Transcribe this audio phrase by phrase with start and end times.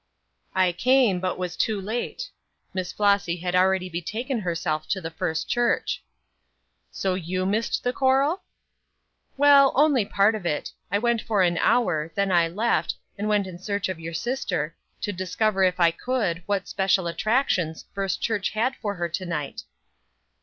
[0.55, 2.27] "I came, but was too late.
[2.73, 6.01] Miss Flossy had already betaken herself to the First Church."
[6.89, 8.41] "So you missed the choral?"
[9.37, 10.71] "Well, only part of it.
[10.91, 14.75] I went for an hour; then I left, and went in search of your sister,
[15.01, 19.61] to discover if I could what special attractions First Church had for her to night."